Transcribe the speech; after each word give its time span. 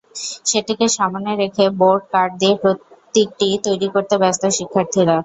সেটিকে 0.45 0.87
সামনে 0.97 1.31
রেখে 1.41 1.65
বোর্ড, 1.79 2.01
কাঠ 2.13 2.29
দিয়ে 2.39 2.55
প্রতীকটি 2.61 3.47
তৈরি 3.65 3.87
করতে 3.93 4.15
ব্যস্ত 4.21 4.43
শিক্ষার্থীরা। 4.57 5.17